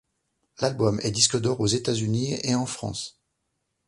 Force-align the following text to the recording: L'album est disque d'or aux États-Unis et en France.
L'album 0.61 0.99
est 1.03 1.11
disque 1.11 1.39
d'or 1.39 1.59
aux 1.61 1.67
États-Unis 1.67 2.35
et 2.41 2.55
en 2.55 2.65
France. 2.65 3.19